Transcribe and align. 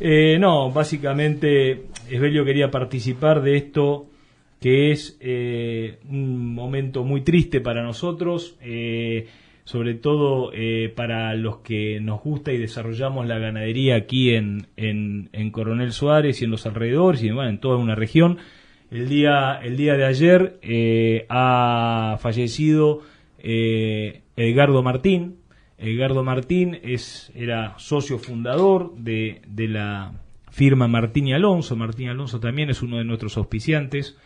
Eh, 0.00 0.38
no, 0.40 0.70
básicamente 0.70 1.84
Esbelio 2.10 2.44
quería 2.44 2.70
participar 2.70 3.42
de 3.42 3.56
esto 3.56 4.06
que 4.60 4.92
es 4.92 5.16
eh, 5.20 5.98
un 6.08 6.54
momento 6.54 7.02
muy 7.02 7.22
triste 7.22 7.60
para 7.60 7.82
nosotros, 7.82 8.56
eh, 8.60 9.26
sobre 9.64 9.94
todo 9.94 10.52
para 10.94 11.34
los 11.34 11.58
que 11.58 12.00
nos 12.00 12.20
gusta 12.22 12.52
y 12.52 12.58
desarrollamos 12.58 13.26
la 13.26 13.38
ganadería 13.38 13.96
aquí 13.96 14.34
en, 14.34 14.66
en, 14.76 15.50
Coronel 15.50 15.92
Suárez 15.92 16.40
y 16.40 16.44
en 16.44 16.50
los 16.50 16.66
alrededores 16.66 17.22
y 17.22 17.28
en 17.28 17.58
toda 17.58 17.76
una 17.76 17.94
región. 17.94 18.38
El 18.90 19.08
día, 19.08 19.58
el 19.62 19.76
día 19.76 19.96
de 19.96 20.04
ayer 20.04 21.24
ha 21.28 22.18
fallecido 22.20 23.02
Edgardo 23.40 24.82
Martín, 24.82 25.36
Edgardo 25.82 26.22
Martín 26.22 26.78
es, 26.82 27.32
era 27.34 27.74
socio 27.78 28.18
fundador 28.18 28.94
de, 28.96 29.42
de 29.48 29.68
la 29.68 30.12
firma 30.50 30.86
Martín 30.86 31.26
y 31.26 31.34
Alonso. 31.34 31.76
Martín 31.76 32.06
y 32.06 32.10
Alonso 32.10 32.40
también 32.40 32.70
es 32.70 32.82
uno 32.82 32.98
de 32.98 33.04
nuestros 33.04 33.36
auspiciantes. 33.36 34.16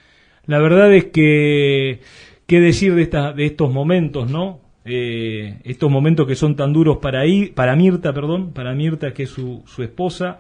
La 0.47 0.59
verdad 0.59 0.93
es 0.95 1.07
que, 1.07 2.01
¿qué 2.47 2.61
decir 2.61 2.95
de, 2.95 3.07
de 3.07 3.47
estos 3.47 3.73
momentos, 3.73 4.31
no? 4.31 4.61
Eh, 4.85 5.59
estos 5.65 5.91
momentos 5.91 6.29
que 6.29 6.37
son 6.37 6.55
tan 6.55 6.73
duros 6.73 6.99
para, 6.99 7.23
para 7.55 7.75
Mirta, 7.75 8.13
perdón, 8.13 8.53
para 8.53 8.75
Mirta, 8.75 9.13
que 9.13 9.25
es 9.25 9.31
su, 9.31 9.65
su 9.67 9.83
esposa, 9.83 10.39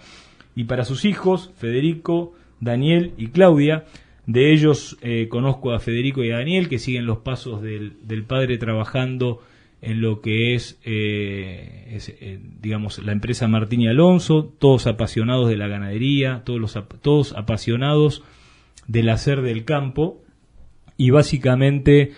y 0.55 0.65
para 0.65 0.85
sus 0.85 1.05
hijos, 1.05 1.51
Federico, 1.57 2.35
Daniel 2.60 3.12
y 3.16 3.29
Claudia. 3.29 3.85
De 4.27 4.52
ellos 4.52 4.96
eh, 5.02 5.29
conozco 5.29 5.73
a 5.73 5.80
Federico 5.80 6.23
y 6.23 6.30
a 6.30 6.38
Daniel, 6.38 6.69
que 6.69 6.79
siguen 6.79 7.07
los 7.07 7.19
pasos 7.19 7.62
del, 7.62 7.95
del 8.07 8.24
padre 8.24 8.59
trabajando 8.59 9.41
en 9.83 10.01
lo 10.01 10.21
que 10.21 10.55
es, 10.55 10.79
eh, 10.85 11.98
eh, 12.21 12.41
digamos, 12.61 12.98
la 12.98 13.12
empresa 13.12 13.47
Martín 13.47 13.83
y 13.83 13.89
Alonso, 13.89 14.52
todos 14.59 14.87
apasionados 14.87 15.49
de 15.49 15.57
la 15.57 15.69
ganadería, 15.69 16.43
todos, 16.45 16.61
los, 16.61 16.79
todos 17.02 17.33
apasionados 17.35 18.23
del 18.88 19.09
hacer 19.10 19.43
del 19.43 19.65
campo. 19.65 20.23
Y 20.97 21.10
básicamente 21.10 22.13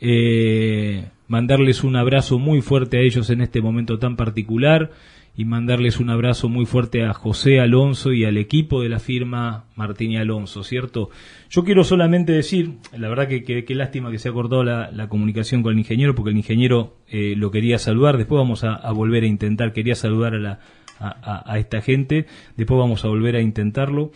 eh, 0.00 1.06
mandarles 1.34 1.82
un 1.82 1.96
abrazo 1.96 2.38
muy 2.38 2.60
fuerte 2.60 2.98
a 2.98 3.00
ellos 3.00 3.28
en 3.28 3.40
este 3.40 3.60
momento 3.60 3.98
tan 3.98 4.14
particular 4.14 4.92
y 5.36 5.44
mandarles 5.44 5.98
un 5.98 6.10
abrazo 6.10 6.48
muy 6.48 6.64
fuerte 6.64 7.02
a 7.02 7.12
José 7.12 7.58
Alonso 7.58 8.12
y 8.12 8.24
al 8.24 8.36
equipo 8.36 8.80
de 8.80 8.88
la 8.88 9.00
firma 9.00 9.64
Martín 9.74 10.12
y 10.12 10.16
Alonso, 10.16 10.62
¿cierto? 10.62 11.10
Yo 11.50 11.64
quiero 11.64 11.82
solamente 11.82 12.30
decir, 12.30 12.74
la 12.96 13.08
verdad 13.08 13.26
que 13.26 13.42
qué 13.42 13.74
lástima 13.74 14.12
que 14.12 14.20
se 14.20 14.28
ha 14.28 14.32
cortado 14.32 14.62
la, 14.62 15.08
comunicación 15.08 15.64
con 15.64 15.72
el 15.72 15.80
ingeniero, 15.80 16.14
porque 16.14 16.30
el 16.30 16.36
ingeniero 16.36 16.98
eh, 17.08 17.34
lo 17.36 17.50
quería 17.50 17.78
saludar, 17.78 18.16
después 18.16 18.38
vamos 18.38 18.62
a, 18.62 18.88
volver 18.92 19.24
a 19.24 19.26
intentar, 19.26 19.72
quería 19.72 19.96
saludar 19.96 20.34
a, 20.34 20.38
la, 20.38 20.60
a, 21.00 21.58
esta 21.58 21.80
gente, 21.80 22.26
después 22.56 22.78
vamos 22.78 23.04
a 23.04 23.08
volver 23.08 23.34
a 23.34 23.40
intentarlo. 23.40 24.12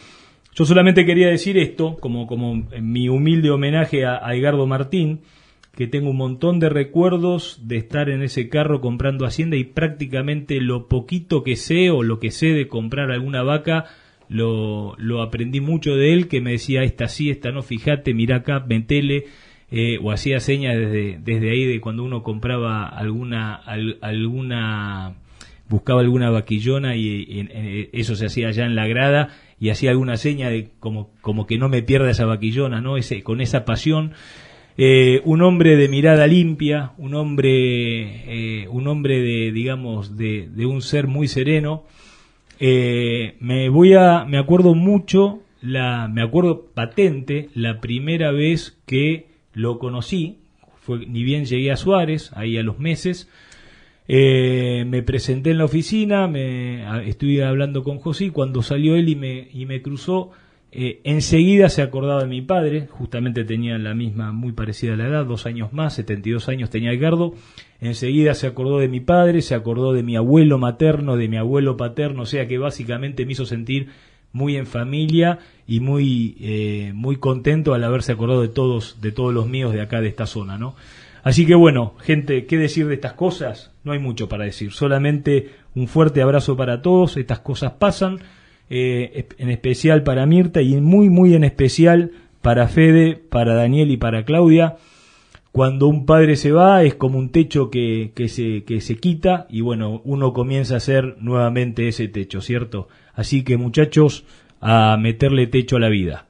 Yo 0.55 0.65
solamente 0.67 1.05
quería 1.05 1.27
decir 1.27 1.59
esto, 1.59 1.97
como, 1.97 2.29
como 2.29 2.65
mi 2.81 3.09
humilde 3.09 3.51
homenaje 3.51 4.07
a, 4.07 4.21
Edgardo 4.37 4.69
Martín, 4.69 5.23
que 5.79 5.87
tengo 5.87 6.11
un 6.11 6.17
montón 6.17 6.59
de 6.59 6.69
recuerdos 6.69 7.61
de 7.69 7.77
estar 7.77 8.09
en 8.09 8.21
ese 8.21 8.49
carro 8.49 8.81
comprando 8.81 9.25
hacienda 9.25 9.57
y 9.57 9.63
prácticamente 9.63 10.61
lo 10.61 10.89
poquito 10.89 11.45
que 11.45 11.55
sé 11.55 11.93
o 11.93 12.03
lo 12.03 12.19
que 12.19 12.33
sé 12.33 12.49
de 12.49 12.67
comprar 12.67 13.13
alguna 13.13 13.45
vaca 13.45 13.85
lo, 14.29 14.97
lo 14.99 15.23
aprendí 15.23 15.61
mucho 15.61 15.95
de 15.95 16.15
él, 16.15 16.27
que 16.27 16.41
me 16.41 16.51
decía 16.51 16.83
esta 16.83 17.07
sí, 17.07 17.31
esta 17.31 17.53
no, 17.53 17.63
fíjate, 17.63 18.13
mira 18.13 18.39
acá, 18.39 18.59
metele, 18.59 19.27
eh, 19.71 20.01
o 20.03 20.11
hacía 20.11 20.41
señas 20.41 20.77
desde, 20.77 21.21
desde 21.23 21.53
ahí 21.53 21.65
de 21.65 21.81
cuando 21.81 22.03
uno 22.03 22.25
compraba 22.25 22.89
alguna, 22.89 23.55
alguna, 24.01 25.15
buscaba 25.69 26.01
alguna 26.01 26.29
vaquillona 26.31 26.97
y, 26.97 27.89
eso 27.93 28.17
se 28.17 28.27
hacía 28.27 28.49
allá 28.49 28.67
en 28.67 28.75
la 28.75 28.89
grada 28.89 29.29
y 29.61 29.69
hacía 29.69 29.93
alguna 29.93 30.17
seña 30.17 30.51
de 30.51 30.71
como, 30.81 31.13
como 31.21 31.47
que 31.47 31.57
no 31.57 31.69
me 31.69 31.85
pierda 31.85 32.11
esa 32.11 32.27
vaquillona, 32.27 32.81
¿no? 32.81 32.97
Ese, 32.97 33.23
con 33.23 33.41
esa 33.41 33.65
pasión 33.65 34.15
eh, 34.81 35.23
un 35.25 35.43
hombre 35.43 35.75
de 35.75 35.89
mirada 35.89 36.29
limpia, 36.29 36.93
un 36.99 37.15
hombre, 37.15 38.61
eh, 38.63 38.69
un 38.69 38.87
hombre 38.87 39.21
de, 39.21 39.51
digamos, 39.51 40.17
de, 40.17 40.49
un 40.67 40.83
ser 40.83 41.09
muy 41.09 41.27
sereno. 41.27 41.83
Eh, 42.61 43.35
me 43.41 43.71
voy 43.71 43.95
a, 43.95 44.25
me 44.25 44.39
acuerdo 44.39 44.77
mucho, 44.77 45.41
la, 45.61 46.07
me 46.07 46.23
acuerdo 46.23 46.67
patente 46.75 47.49
la 47.55 47.81
primera 47.81 48.31
vez 48.31 48.79
que 48.87 49.27
lo 49.53 49.81
conocí, 49.81 50.39
fue, 50.81 51.05
ni 51.07 51.25
bien 51.25 51.45
llegué 51.45 51.73
a 51.73 51.77
Suárez, 51.77 52.31
ahí 52.37 52.57
a 52.57 52.63
los 52.63 52.79
meses, 52.79 53.29
me 54.07 55.03
presenté 55.03 55.51
en 55.51 55.59
la 55.59 55.65
oficina, 55.65 56.29
me, 56.29 57.09
estuve 57.09 57.45
hablando 57.45 57.83
con 57.83 57.99
José, 57.99 58.31
cuando 58.31 58.63
salió 58.63 58.95
él 58.95 59.09
y 59.09 59.17
me, 59.17 59.49
y 59.53 59.67
me 59.67 59.83
cruzó, 59.83 60.31
eh, 60.71 61.01
enseguida 61.05 61.71
se 61.71 61.81
acordaba 61.81 62.21
de 62.21 62.29
mi 62.29 62.43
padre, 62.43 62.89
justamente 62.91 63.45
tenía 63.45 63.79
la 63.79 63.95
misma, 63.95 64.33
muy 64.33 64.53
parecida 64.53 64.93
a 64.93 64.97
la 64.97 65.07
edad, 65.07 65.25
dos 65.25 65.47
años 65.47 65.73
más, 65.73 65.95
72 65.95 66.49
años 66.49 66.69
tenía 66.69 66.93
Edgardo. 66.93 67.35
Enseguida 67.81 68.35
se 68.35 68.47
acordó 68.47 68.79
de 68.79 68.89
mi 68.89 69.01
padre, 69.01 69.41
se 69.41 69.55
acordó 69.55 69.93
de 69.93 70.03
mi 70.03 70.17
abuelo 70.17 70.59
materno, 70.59 71.17
de 71.17 71.29
mi 71.29 71.39
abuelo 71.39 71.77
paterno, 71.77 72.23
o 72.23 72.27
sea 72.27 72.47
que 72.47 72.59
básicamente 72.59 73.25
me 73.25 73.33
hizo 73.33 73.47
sentir 73.47 73.89
muy 74.33 74.57
en 74.57 74.67
familia 74.67 75.39
y 75.67 75.81
muy, 75.81 76.37
eh, 76.41 76.93
muy 76.95 77.17
contento 77.17 77.73
al 77.73 77.85
haberse 77.85 78.13
acordado 78.13 78.43
de 78.43 78.49
todos, 78.49 79.01
de 79.01 79.11
todos 79.11 79.33
los 79.33 79.49
míos 79.49 79.73
de 79.73 79.81
acá, 79.81 80.03
de 80.03 80.09
esta 80.09 80.27
zona, 80.27 80.59
¿no? 80.59 80.77
Así 81.23 81.47
que 81.47 81.55
bueno, 81.55 81.95
gente, 82.01 82.47
¿qué 82.47 82.59
decir 82.59 82.87
de 82.89 82.95
estas 82.95 83.15
cosas? 83.15 83.73
No 83.85 83.93
hay 83.93 83.99
mucho 83.99 84.29
para 84.29 84.45
decir, 84.45 84.73
solamente 84.73 85.51
un 85.75 85.89
fuerte 85.89 86.21
abrazo 86.21 86.57
para 86.57 86.83
todos, 86.83 87.17
estas 87.17 87.41
cosas 87.41 87.73
pasan 87.73 88.19
eh, 88.71 89.27
en 89.39 89.51
especial 89.51 90.03
para 90.03 90.27
Mirta 90.27 90.63
y 90.63 90.81
muy, 90.81 91.09
muy 91.09 91.35
en 91.35 91.45
especial 91.45 92.13
para 92.43 92.69
Fede, 92.69 93.17
para 93.17 93.55
Daniel 93.55 93.91
y 93.91 93.97
para 93.97 94.25
Claudia. 94.25 94.77
Cuando 95.53 95.89
un 95.89 96.07
padre 96.07 96.37
se 96.37 96.53
va 96.53 96.85
es 96.85 96.95
como 96.95 97.19
un 97.19 97.31
techo 97.31 97.71
que, 97.71 98.13
que, 98.15 98.29
se, 98.29 98.65
que 98.65 98.81
se 98.81 98.97
quita 98.97 99.47
y 99.51 99.61
bueno, 99.63 100.03
uno 100.05 100.33
comienza 100.33 100.77
a 100.77 100.81
ser 100.81 101.17
nuevamente 101.21 101.89
ese 101.89 102.09
techo, 102.09 102.41
¿cierto? 102.41 102.89
Así 103.15 103.43
que 103.43 103.57
muchachos, 103.57 104.25
a 104.61 104.97
meterle 104.97 105.47
techo 105.47 105.77
a 105.77 105.81
la 105.81 105.89
vida. 105.89 106.28